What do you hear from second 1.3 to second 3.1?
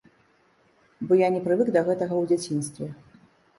не прывык да гэтага ў дзяцінстве.